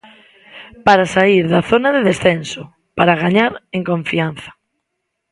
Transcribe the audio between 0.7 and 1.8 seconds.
Para saír da